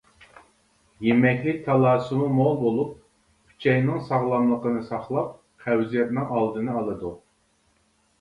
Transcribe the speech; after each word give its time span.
يېمەكلىك 1.07 1.57
تالاسىمۇ 1.65 2.29
مول 2.37 2.57
بولۇپ، 2.61 3.51
ئۈچەينىڭ 3.51 3.99
ساغلاملىقىنى 4.07 4.81
ساقلاپ، 4.89 5.37
قەۋزىيەتنىڭ 5.67 6.33
ئالدىنى 6.39 6.75
ئالىدۇ. 6.81 7.13